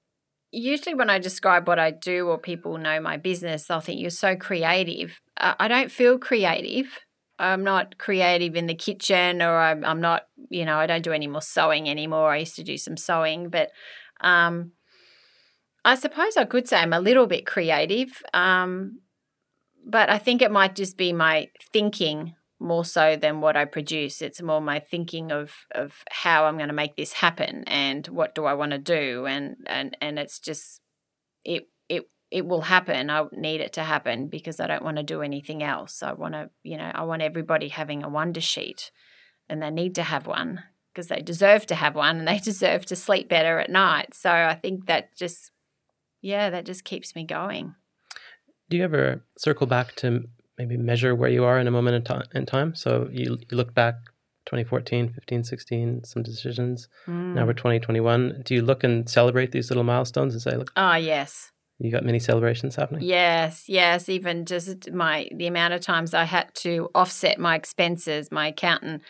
[0.52, 4.10] usually when I describe what I do or people know my business, they'll think you're
[4.10, 5.20] so creative.
[5.36, 6.98] Uh, I don't feel creative.
[7.38, 11.12] I'm not creative in the kitchen or I'm, I'm not, you know, I don't do
[11.12, 12.30] any more sewing anymore.
[12.30, 13.70] I used to do some sewing, but
[14.20, 14.72] um,
[15.84, 18.22] I suppose I could say I'm a little bit creative.
[18.32, 19.00] Um,
[19.84, 24.22] but I think it might just be my thinking more so than what I produce.
[24.22, 28.34] It's more my thinking of of how I'm going to make this happen and what
[28.34, 30.80] do I want to do and and and it's just
[31.44, 33.10] it it it will happen.
[33.10, 36.02] I need it to happen because I don't want to do anything else.
[36.02, 38.92] I want to, you know, I want everybody having a wonder sheet
[39.48, 42.86] and they need to have one because they deserve to have one and they deserve
[42.86, 44.14] to sleep better at night.
[44.14, 45.50] So I think that just
[46.22, 47.74] yeah, that just keeps me going.
[48.70, 50.24] Do you ever circle back to
[50.58, 52.74] maybe measure where you are in a moment in, time.
[52.74, 53.94] So you, you look back
[54.46, 56.88] 2014, 15, 16, some decisions.
[57.06, 57.34] Mm.
[57.34, 58.42] Now we're 2021.
[58.44, 61.50] Do you look and celebrate these little milestones and say, look, Oh, yes.
[61.78, 63.02] you got many celebrations happening?
[63.02, 64.08] Yes, yes.
[64.08, 69.02] Even just my the amount of times I had to offset my expenses, my accountant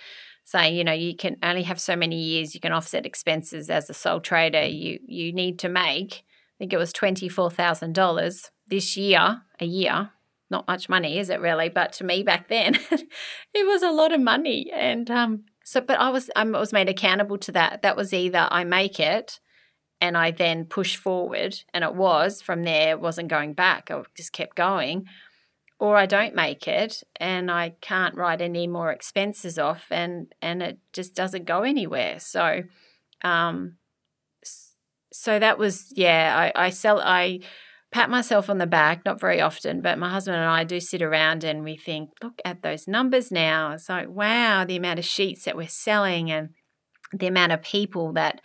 [0.45, 3.89] saying, you know, you can only have so many years you can offset expenses as
[3.89, 4.65] a sole trader.
[4.65, 6.25] You you need to make,
[6.63, 10.11] think it was twenty four thousand dollars this year, a year.
[10.49, 11.69] Not much money, is it really?
[11.69, 12.79] But to me back then,
[13.53, 14.71] it was a lot of money.
[14.73, 17.83] And um, so, but I was I was made accountable to that.
[17.83, 19.41] That was either I make it
[20.01, 23.91] and I then push forward, and it was from there, it wasn't going back.
[23.91, 25.07] I just kept going,
[25.81, 30.63] or I don't make it, and I can't write any more expenses off, and and
[30.63, 32.21] it just doesn't go anywhere.
[32.21, 32.63] So,
[33.23, 33.79] um,
[35.13, 36.53] so that was yeah.
[36.57, 37.41] I I sell I
[37.93, 41.03] pat myself on the back, not very often, but my husband and I do sit
[41.03, 43.73] around and we think, look at those numbers now.
[43.73, 46.51] It's like wow, the amount of sheets that we're selling and
[47.13, 48.41] the amount of people that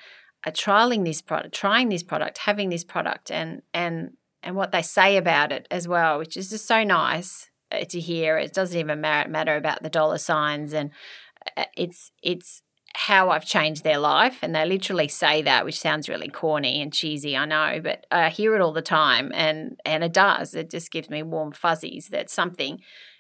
[0.46, 4.12] are trialing this product, trying this product, having this product, and and
[4.44, 8.00] and what they say about it as well, which is just so nice uh, to
[8.00, 8.38] hear.
[8.38, 10.92] It doesn't even matter about the dollar signs, and
[11.56, 12.62] uh, it's it's
[12.98, 16.92] how I've changed their life, and they literally say that, which sounds really corny and
[16.92, 20.56] cheesy, I know, but I hear it all the time, and and it does.
[20.56, 22.80] It just gives me warm fuzzies that something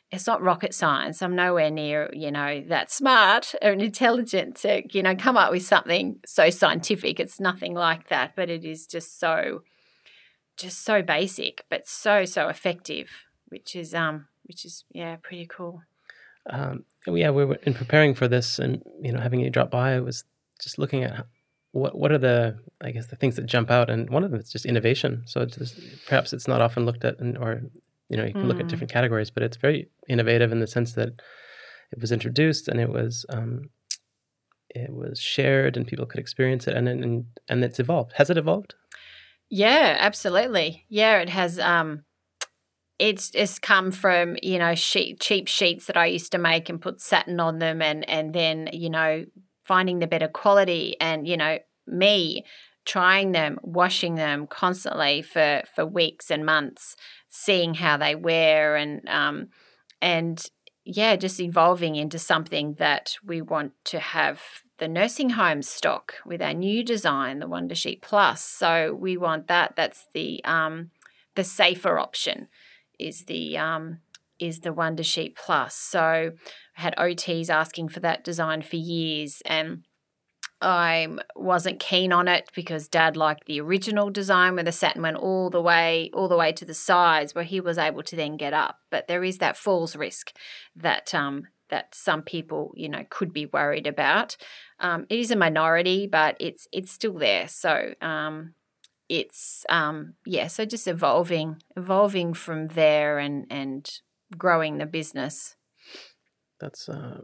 [0.10, 1.22] it's not rocket science.
[1.22, 5.66] I'm nowhere near, you know, that smart or intelligent to, you know, come up with
[5.66, 7.20] something so scientific.
[7.20, 9.62] It's nothing like that, but it is just so
[10.58, 13.10] just so basic, but so so effective,
[13.50, 15.84] which is um which is yeah, pretty cool.
[16.50, 19.96] Um, yeah, we were in preparing for this and you know having you drop by,
[19.96, 20.24] I was
[20.62, 21.26] just looking at
[21.72, 24.40] what what are the I guess the things that jump out, and one of them
[24.40, 25.24] is just innovation.
[25.26, 27.62] So it's just, perhaps it's not often looked at, and, or
[28.10, 28.48] you know you can mm.
[28.48, 31.10] look at different categories but it's very innovative in the sense that
[31.92, 33.70] it was introduced and it was um,
[34.70, 36.76] it was shared and people could experience it.
[36.76, 38.14] And and and it's evolved.
[38.14, 38.76] Has it evolved?
[39.50, 40.86] Yeah absolutely.
[40.90, 42.04] Yeah it has um
[43.00, 46.82] it's it's come from you know sheet, cheap sheets that I used to make and
[46.82, 49.26] put satin on them and and then you know
[49.64, 52.46] finding the better quality and you know me
[52.86, 56.96] trying them washing them constantly for for weeks and months
[57.30, 59.50] seeing how they wear and um,
[60.02, 60.50] and
[60.90, 64.42] yeah, just evolving into something that we want to have
[64.80, 68.42] the nursing home stock with our new design, the Wonder Sheet Plus.
[68.42, 69.76] So we want that.
[69.76, 70.92] That's the um,
[71.36, 72.48] the safer option.
[73.00, 74.00] Is the um,
[74.40, 75.76] is the Wonder Sheet Plus.
[75.76, 76.32] So
[76.78, 79.84] I had OTs asking for that design for years, and
[80.62, 85.18] I wasn't keen on it because Dad liked the original design where the satin went
[85.18, 88.38] all the way, all the way to the sides, where he was able to then
[88.38, 88.80] get up.
[88.90, 90.34] But there is that falls risk
[90.76, 94.38] that um, that some people, you know, could be worried about.
[94.80, 97.48] Um, it is a minority, but it's it's still there.
[97.48, 98.54] So um,
[99.10, 100.48] it's um, yeah.
[100.48, 103.89] So just evolving, evolving from there, and and
[104.38, 105.56] growing the business
[106.60, 107.20] that's uh,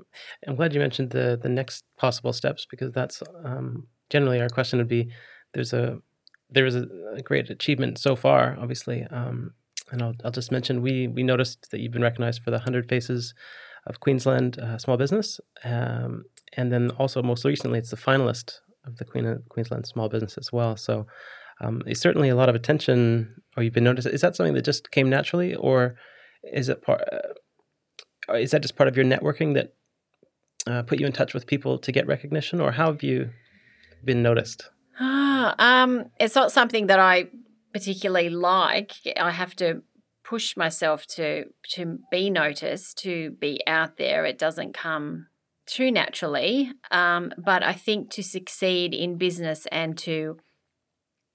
[0.48, 4.80] i'm glad you mentioned the the next possible steps because that's um, generally our question
[4.80, 5.10] would be
[5.54, 5.98] there's a
[6.50, 9.52] there was a, a great achievement so far obviously um,
[9.92, 12.88] and I'll, I'll just mention we we noticed that you've been recognized for the 100
[12.88, 13.34] faces
[13.88, 18.98] of queensland uh, small business um, and then also most recently it's the finalist of
[18.98, 20.76] the Queen Queensland small business as well.
[20.76, 21.08] So
[21.62, 24.08] um, certainly a lot of attention, or you've been noticed.
[24.08, 25.96] Is that something that just came naturally, or
[26.44, 27.02] is it part?
[27.12, 29.74] Uh, is that just part of your networking that
[30.68, 33.30] uh, put you in touch with people to get recognition, or how have you
[34.04, 34.70] been noticed?
[35.00, 37.28] Ah, um, it's not something that I
[37.74, 38.94] particularly like.
[39.20, 39.84] I have to
[40.24, 44.26] push myself to to be noticed, to be out there.
[44.26, 45.28] It doesn't come
[45.66, 50.38] too naturally, um, but I think to succeed in business and to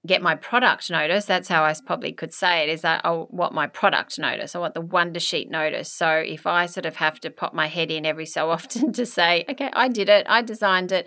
[0.09, 3.53] get my product notice, that's how I probably could say it, is that I want
[3.55, 4.57] my product notice.
[4.57, 5.93] I want the wonder sheet notice.
[5.93, 9.07] So if I sort of have to pop my head in every so often to
[9.07, 11.07] say, okay, I did it, I designed it,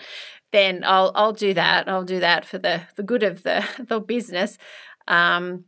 [0.52, 1.90] then I'll I'll do that.
[1.90, 4.58] I'll do that for the the good of the the business.
[5.08, 5.66] Um,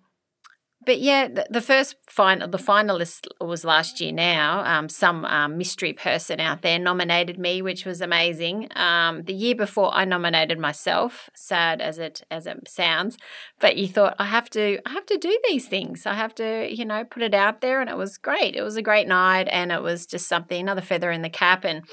[0.85, 4.11] but yeah, the, the first final, the finalist was last year.
[4.11, 8.69] Now, um, some um, mystery person out there nominated me, which was amazing.
[8.75, 11.29] Um, the year before, I nominated myself.
[11.35, 13.17] Sad as it as it sounds,
[13.59, 16.05] but you thought I have to, I have to do these things.
[16.05, 18.55] I have to, you know, put it out there, and it was great.
[18.55, 21.65] It was a great night, and it was just something, another feather in the cap,
[21.65, 21.83] and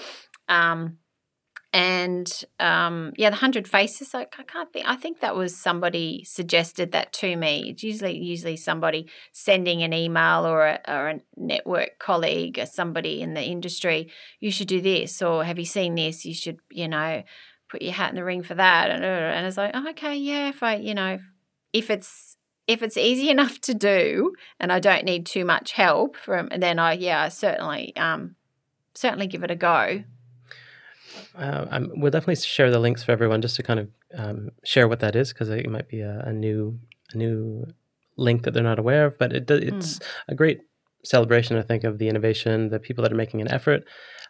[0.48, 0.98] um,
[1.72, 4.12] and um, yeah, the hundred faces.
[4.14, 4.86] I, I, can't think.
[4.88, 7.70] I think that was somebody suggested that to me.
[7.70, 13.22] It's usually usually somebody sending an email or a, or a network colleague or somebody
[13.22, 14.10] in the industry.
[14.40, 16.24] You should do this, or have you seen this?
[16.24, 17.22] You should you know
[17.68, 18.90] put your hat in the ring for that.
[18.90, 20.48] And and it's like, oh, okay, yeah.
[20.48, 21.20] If I you know
[21.72, 26.16] if it's if it's easy enough to do and I don't need too much help
[26.16, 28.34] from, then I yeah, I certainly um
[28.92, 30.02] certainly give it a go
[31.36, 35.00] uh, we'll definitely share the links for everyone just to kind of um, share what
[35.00, 36.78] that is because it might be a, a, new
[37.12, 37.66] a new
[38.16, 39.18] link that they're not aware of.
[39.18, 40.08] But it, it's mm.
[40.28, 40.60] a great
[41.04, 43.84] celebration, I think, of the innovation, the people that are making an effort.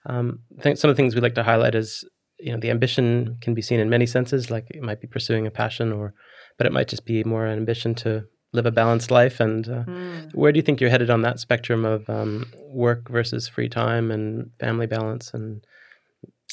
[0.06, 2.04] Um, I think some of the things we like to highlight is
[2.38, 5.46] you know the ambition can be seen in many senses, like it might be pursuing
[5.46, 6.14] a passion, or
[6.58, 9.40] but it might just be more an ambition to live a balanced life.
[9.40, 10.34] And uh, mm.
[10.34, 14.10] where do you think you're headed on that spectrum of um, work versus free time
[14.10, 15.64] and family balance and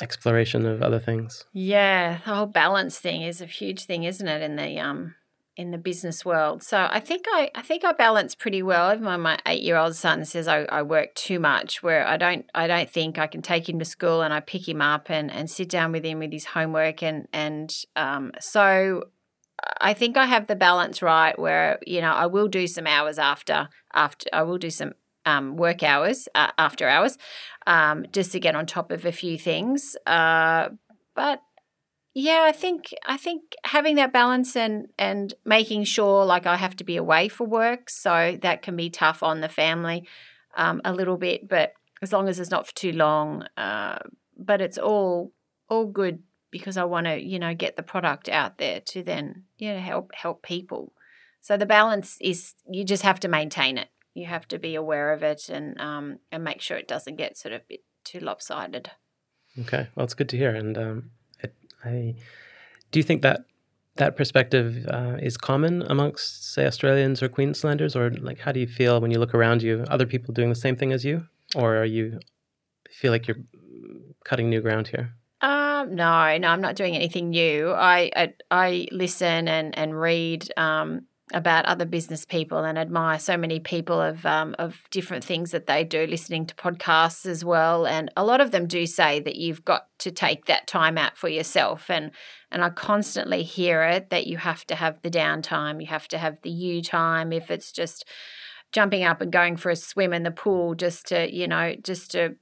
[0.02, 1.46] exploration of other things.
[1.54, 5.16] Yeah, the whole balance thing is a huge thing, isn't it, in the um
[5.58, 6.62] in the business world.
[6.62, 8.94] So I think I, I think I balance pretty well.
[8.94, 12.46] Even my, eight year old son says I, I work too much where I don't
[12.54, 15.32] I don't think I can take him to school and I pick him up and,
[15.32, 19.04] and sit down with him with his homework and and um so
[19.82, 23.18] I think I have the balance right where, you know, I will do some hours
[23.18, 24.94] after after I will do some
[25.28, 27.18] um, work hours uh, after hours
[27.68, 29.98] um, just to get on top of a few things.
[30.08, 30.70] Uh,
[31.16, 31.42] but
[32.14, 36.76] yeah, I think I think having that balance and and making sure like I have
[36.78, 40.08] to be away for work, so that can be tough on the family
[40.56, 41.48] um, a little bit.
[41.48, 44.00] But as long as it's not for too long, uh,
[44.38, 45.34] but it's all
[45.70, 49.44] all good because I want to you know get the product out there to then
[49.58, 50.94] you know help help people.
[51.42, 55.14] So the balance is you just have to maintain it you have to be aware
[55.14, 57.62] of it and um, and make sure it doesn't get sort of
[58.04, 58.92] too lopsided.
[59.60, 60.54] Okay, well, it's good to hear.
[60.54, 61.54] And um, it,
[61.84, 62.16] I
[62.92, 63.46] do you think that
[63.96, 68.68] that perspective uh, is common amongst, say, Australians or Queenslanders, or like, how do you
[68.68, 69.86] feel when you look around you?
[69.90, 72.20] Other people doing the same thing as you, or are you
[72.92, 73.38] feel like you're
[74.24, 75.14] cutting new ground here?
[75.42, 77.72] Um, no, no, I'm not doing anything new.
[77.72, 83.36] I I, I listen and and read um, about other business people and admire so
[83.36, 87.86] many people of um, of different things that they do, listening to podcasts as well.
[87.86, 91.18] And a lot of them do say that you've got to take that time out
[91.18, 91.90] for yourself.
[91.90, 92.12] And
[92.50, 96.18] and I constantly hear it that you have to have the downtime, you have to
[96.18, 97.34] have the you time.
[97.34, 98.06] If it's just
[98.72, 102.12] jumping up and going for a swim in the pool, just to you know, just
[102.12, 102.36] to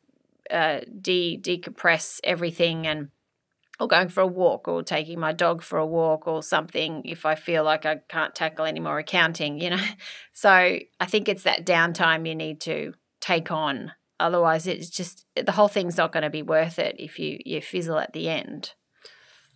[0.51, 3.09] uh, de decompress everything and
[3.79, 7.25] or going for a walk or taking my dog for a walk or something if
[7.25, 9.83] I feel like I can't tackle any more accounting, you know.
[10.38, 13.93] So I think it's that downtime you need to take on.
[14.19, 17.61] Otherwise, it's just the whole thing's not going to be worth it if you you
[17.61, 18.73] fizzle at the end.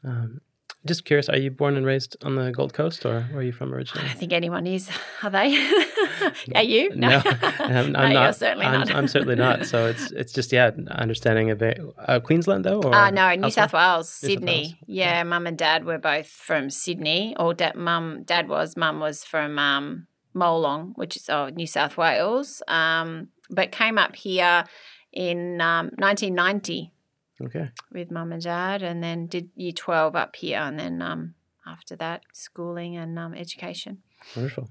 [0.05, 0.39] Um,
[0.85, 3.51] just curious, are you born and raised on the Gold Coast or where are you
[3.51, 4.07] from originally?
[4.07, 4.89] I think anyone is.
[5.23, 5.69] Are they?
[6.55, 6.95] are you?
[6.95, 7.21] No, no
[7.59, 8.36] I'm, I'm no, not.
[8.36, 8.95] certainly I'm, not.
[8.95, 9.65] I'm, certainly not.
[9.65, 11.82] So it's it's just yeah, understanding a bit.
[11.97, 13.51] Uh, Queensland though, or uh, no, New?
[13.51, 14.63] South Wales, New Sydney.
[14.63, 14.84] South Wales.
[14.88, 17.36] Yeah, yeah, mum and dad were both from Sydney.
[17.38, 21.97] Or dad, mum, dad was, mum was from um, Molong, which is oh, New South
[21.97, 22.61] Wales.
[22.69, 24.63] Um, but came up here
[25.11, 26.93] in um, 1990
[27.41, 27.69] Okay.
[27.91, 31.35] With mum and dad, and then did year twelve up here, and then um,
[31.65, 33.99] after that, schooling and um, education.
[34.35, 34.69] Wonderful.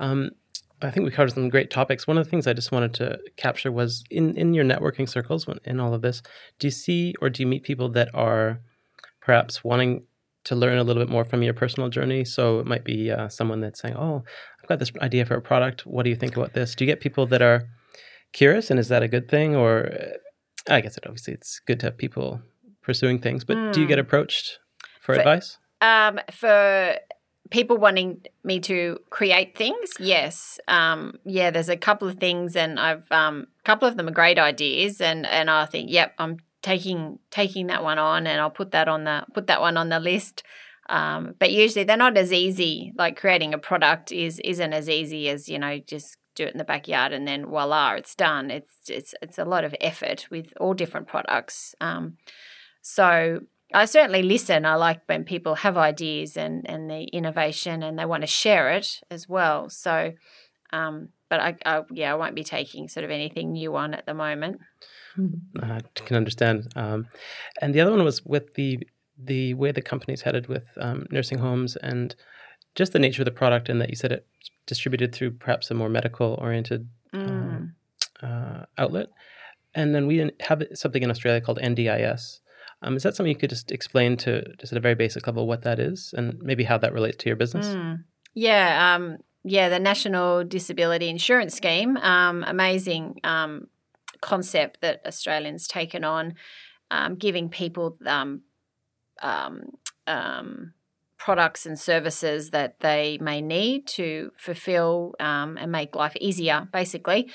[0.00, 0.30] Um,
[0.80, 2.06] I think we covered some great topics.
[2.06, 5.46] One of the things I just wanted to capture was in in your networking circles,
[5.64, 6.22] in all of this,
[6.58, 8.60] do you see or do you meet people that are
[9.20, 10.04] perhaps wanting
[10.48, 12.24] to learn a little bit more from your personal journey.
[12.24, 14.24] So it might be uh, someone that's saying, "Oh,
[14.62, 15.86] I've got this idea for a product.
[15.86, 17.68] What do you think about this?" Do you get people that are
[18.32, 19.54] curious, and is that a good thing?
[19.54, 20.16] Or uh,
[20.68, 22.40] I guess it obviously it's good to have people
[22.82, 23.72] pursuing things, but mm.
[23.72, 24.02] do you get hmm.
[24.02, 24.58] approached
[25.00, 25.58] for, for advice?
[25.80, 26.96] Um, for
[27.50, 30.58] people wanting me to create things, yes.
[30.68, 34.12] Um, yeah, there's a couple of things, and I've um, a couple of them are
[34.12, 38.50] great ideas, and and I think, yep, I'm taking taking that one on, and I'll
[38.50, 40.42] put that on the put that one on the list.
[40.88, 42.92] Um, but usually they're not as easy.
[42.96, 46.58] Like creating a product is isn't as easy as you know just do it in
[46.58, 48.50] the backyard and then voila, it's done.
[48.50, 51.74] It's it's it's a lot of effort with all different products.
[51.80, 52.16] Um,
[52.80, 53.40] so
[53.74, 54.64] I certainly listen.
[54.64, 58.70] I like when people have ideas and and the innovation and they want to share
[58.70, 59.68] it as well.
[59.68, 60.12] So,
[60.72, 64.06] um, but I, I yeah, I won't be taking sort of anything new on at
[64.06, 64.60] the moment.
[65.62, 66.72] I can understand.
[66.76, 67.08] Um,
[67.60, 68.78] and the other one was with the
[69.22, 72.14] the way the company's headed with um, nursing homes and
[72.78, 75.74] just the nature of the product, and that you said it's distributed through perhaps a
[75.74, 77.74] more medical oriented um,
[78.22, 78.60] mm.
[78.62, 79.08] uh, outlet.
[79.74, 82.38] And then we have something in Australia called NDIS.
[82.82, 85.48] Um, is that something you could just explain to just at a very basic level
[85.48, 87.66] what that is and maybe how that relates to your business?
[87.66, 88.04] Mm.
[88.34, 93.66] Yeah, um, yeah, the National Disability Insurance Scheme, um, amazing um,
[94.20, 96.34] concept that Australians taken on,
[96.92, 98.42] um, giving people um,
[99.20, 99.62] um,
[100.06, 100.72] um,
[101.18, 107.30] products and services that they may need to fulfill um, and make life easier, basically.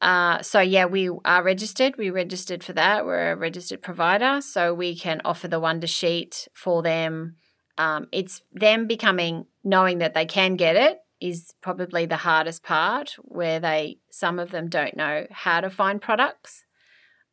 [0.00, 1.96] Uh, so yeah, we are registered.
[1.96, 3.06] We registered for that.
[3.06, 7.36] We're a registered provider, so we can offer the Wonder Sheet for them.
[7.78, 13.14] Um, it's them becoming knowing that they can get it is probably the hardest part
[13.22, 16.64] where they some of them don't know how to find products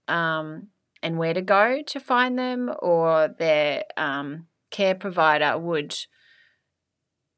[0.08, 0.68] um,
[1.04, 5.96] and where to go to find them or their um, care provider would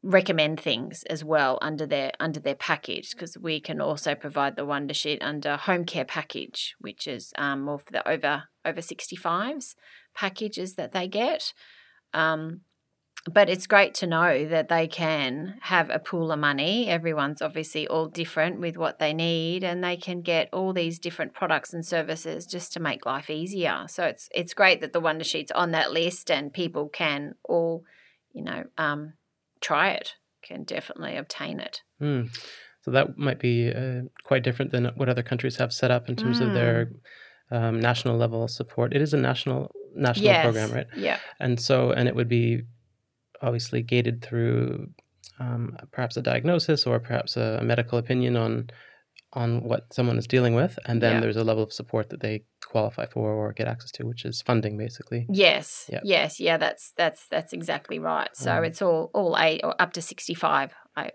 [0.03, 4.65] recommend things as well under their under their package because we can also provide the
[4.65, 9.75] wonder sheet under home care package which is um, more for the over over 65s
[10.13, 11.53] packages that they get.
[12.13, 12.61] Um,
[13.31, 16.89] but it's great to know that they can have a pool of money.
[16.89, 21.33] Everyone's obviously all different with what they need, and they can get all these different
[21.33, 23.85] products and services just to make life easier.
[23.87, 27.83] So it's it's great that the Wonder Sheet's on that list, and people can all,
[28.33, 29.13] you know, um,
[29.61, 30.15] try it.
[30.45, 31.81] Can definitely obtain it.
[32.01, 32.29] Mm.
[32.81, 36.17] So that might be uh, quite different than what other countries have set up in
[36.17, 36.47] terms mm.
[36.47, 36.91] of their
[37.49, 37.55] hmm.
[37.55, 38.93] um, national level support.
[38.93, 40.43] It is a national national yes.
[40.43, 40.87] program, right?
[40.97, 41.19] Yeah.
[41.39, 42.63] And so, and it would be
[43.43, 44.89] obviously gated through
[45.39, 48.69] um, perhaps a diagnosis or perhaps a, a, medical opinion on
[49.33, 51.19] on what someone is dealing with, and then yeah.
[51.21, 54.43] there's a level of support that they qualify for or get access to, which is
[54.43, 55.25] funding, basically.
[55.27, 56.03] Yes, yep.
[56.05, 58.29] yes, yeah, that's that's that's exactly right.
[58.33, 60.71] So um, it's all all eight or up to sixty five,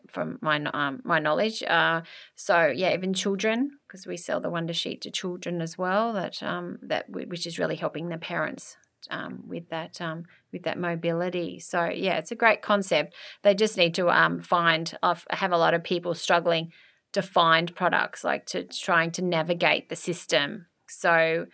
[0.08, 1.62] from my um, my knowledge.
[1.62, 2.02] Uh,
[2.34, 6.12] so yeah, even children, because we sell the Wonder Sheet to children as well.
[6.12, 8.76] That um that which is really helping the parents
[9.10, 11.58] um, with that um, with that mobility.
[11.60, 13.14] So yeah, it's a great concept.
[13.42, 14.96] They just need to um, find.
[15.02, 16.72] I have a lot of people struggling
[17.12, 20.66] to find products, like to trying to navigate the system.
[20.88, 21.46] So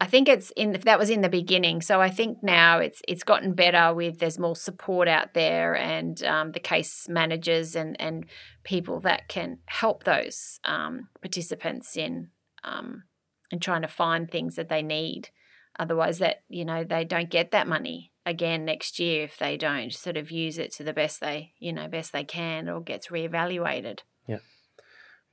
[0.00, 1.80] I think it's in that was in the beginning.
[1.80, 6.22] So I think now it's it's gotten better with there's more support out there and
[6.24, 8.26] um, the case managers and and
[8.64, 12.28] people that can help those um, participants in
[12.64, 13.04] um,
[13.50, 15.30] in trying to find things that they need.
[15.78, 19.92] Otherwise, that you know they don't get that money again next year if they don't
[19.92, 23.08] sort of use it to the best they you know best they can or gets
[23.08, 24.00] reevaluated.
[24.26, 24.38] Yeah,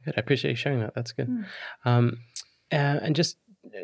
[0.04, 0.16] good.
[0.18, 0.96] I appreciate you sharing that.
[0.96, 1.30] That's good.
[1.30, 1.46] Mm.
[1.86, 2.18] Um,
[2.72, 3.38] uh, and just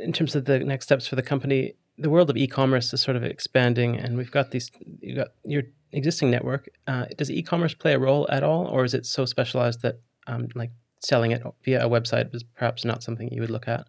[0.03, 3.17] in terms of the next steps for the company, the world of e-commerce is sort
[3.17, 4.71] of expanding, and we've got these.
[5.01, 6.69] You got your existing network.
[6.87, 10.47] Uh, does e-commerce play a role at all, or is it so specialized that um,
[10.55, 13.87] like selling it via a website is perhaps not something you would look at?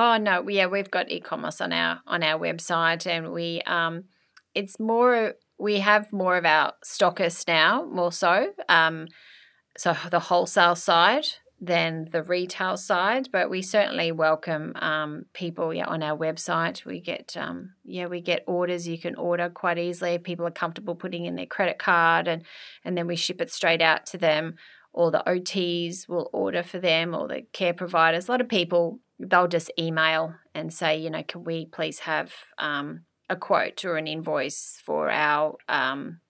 [0.00, 4.04] Oh no, yeah, we've got e-commerce on our on our website, and we um,
[4.54, 8.52] it's more we have more of our stockists now, more so.
[8.68, 9.08] Um,
[9.76, 11.26] so the wholesale side
[11.60, 16.84] than the retail side, but we certainly welcome um, people yeah, on our website.
[16.84, 18.86] We get um, yeah, we get orders.
[18.86, 20.16] You can order quite easily.
[20.18, 22.44] People are comfortable putting in their credit card, and
[22.84, 24.54] and then we ship it straight out to them.
[24.92, 28.28] Or the OTs will order for them, or the care providers.
[28.28, 32.32] A lot of people they'll just email and say, you know, can we please have
[32.58, 36.20] um, a quote or an invoice for our um,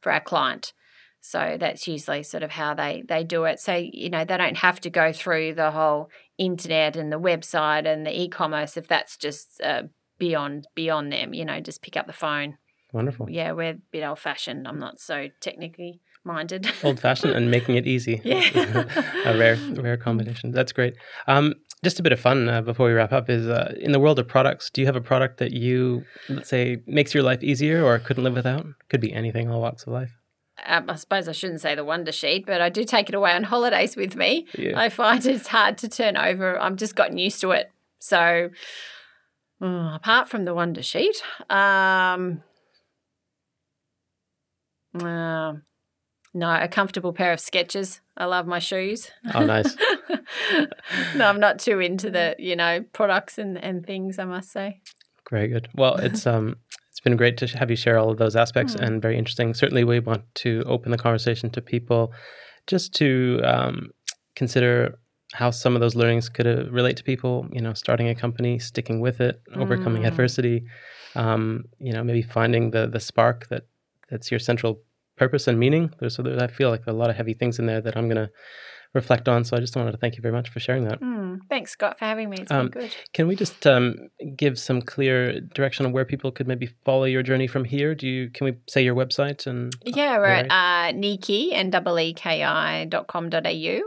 [0.00, 0.72] for our client.
[1.20, 3.60] So that's usually sort of how they they do it.
[3.60, 7.86] So you know they don't have to go through the whole internet and the website
[7.86, 9.82] and the e-commerce if that's just uh,
[10.18, 11.34] beyond beyond them.
[11.34, 12.56] You know, just pick up the phone.
[12.92, 13.30] Wonderful.
[13.30, 14.66] Yeah, we're a bit old fashioned.
[14.66, 16.66] I'm not so technically minded.
[16.84, 18.20] Old fashioned and making it easy.
[18.24, 18.42] Yeah.
[19.24, 20.52] a rare, rare combination.
[20.52, 20.94] That's great.
[21.26, 23.98] Um, just a bit of fun uh, before we wrap up is uh, in the
[24.00, 27.42] world of products, do you have a product that you, let's say, makes your life
[27.42, 28.66] easier or couldn't live without?
[28.90, 30.12] Could be anything, all walks of life.
[30.66, 33.32] um, I suppose I shouldn't say the Wonder Sheet, but I do take it away
[33.32, 34.46] on holidays with me.
[34.58, 34.78] Yeah.
[34.78, 36.60] I find it's hard to turn over.
[36.60, 37.70] I'm just gotten used to it.
[37.98, 38.50] So,
[39.62, 41.16] mm, apart from the Wonder Sheet,
[41.48, 42.42] um,
[44.94, 45.54] uh,
[46.34, 48.00] no, a comfortable pair of Skechers.
[48.16, 49.10] I love my shoes.
[49.34, 49.76] Oh, nice.
[51.16, 54.18] no, I'm not too into the you know products and, and things.
[54.18, 54.80] I must say.
[55.30, 55.68] Very good.
[55.74, 56.56] Well, it's um,
[56.90, 58.82] it's been great to have you share all of those aspects Hmm.
[58.84, 59.54] and very interesting.
[59.54, 62.12] Certainly, we want to open the conversation to people,
[62.66, 63.90] just to um,
[64.34, 64.98] consider
[65.34, 67.46] how some of those learnings could uh, relate to people.
[67.52, 70.06] You know, starting a company, sticking with it, overcoming Mm.
[70.08, 70.64] adversity.
[71.14, 73.62] Um, you know, maybe finding the the spark that
[74.10, 74.82] that's your central
[75.22, 75.84] purpose and meaning.
[75.98, 78.08] There's, so there, I feel like a lot of heavy things in there that I'm
[78.12, 78.30] going to
[79.00, 79.44] reflect on.
[79.44, 80.98] So I just wanted to thank you very much for sharing that.
[81.00, 82.38] Mm, thanks, Scott, for having me.
[82.42, 82.96] It's Um, been good.
[83.16, 83.84] Can we just um,
[84.42, 87.94] give some clear direction on where people could maybe follow your journey from here?
[87.94, 90.46] Do you can we say your website and Yeah, we're right.
[90.50, 93.80] at uh, Niki and E dot com dot au,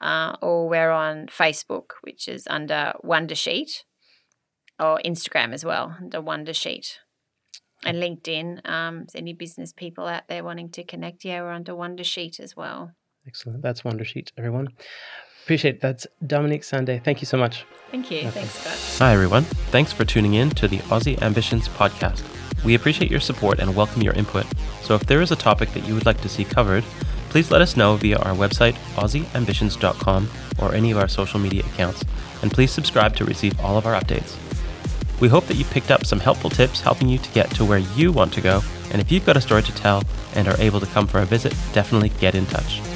[0.00, 3.70] uh, or we're on Facebook, which is under Wondersheet,
[4.78, 6.86] or Instagram as well under Wondersheet,
[7.84, 8.68] and LinkedIn.
[8.68, 11.24] Um, is any business people out there wanting to connect?
[11.24, 12.92] Yeah, we're under Wondersheet as well.
[13.26, 13.62] excellent?
[13.62, 14.68] That's Wondersheet, everyone.
[15.44, 15.80] Appreciate it.
[15.80, 17.00] That's Dominique Sande.
[17.04, 17.66] Thank you so much.
[17.90, 18.18] Thank you.
[18.20, 18.30] Okay.
[18.30, 18.98] Thanks, Scott.
[19.06, 19.42] Hi, everyone.
[19.72, 22.22] Thanks for tuning in to the Aussie Ambitions podcast.
[22.64, 24.46] We appreciate your support and welcome your input.
[24.82, 26.84] So, if there is a topic that you would like to see covered,
[27.30, 30.30] please let us know via our website, aussieambitions.com,
[30.60, 32.04] or any of our social media accounts.
[32.42, 34.36] And please subscribe to receive all of our updates.
[35.20, 37.78] We hope that you picked up some helpful tips helping you to get to where
[37.78, 38.62] you want to go.
[38.90, 40.02] And if you've got a story to tell
[40.34, 42.91] and are able to come for a visit, definitely get in touch.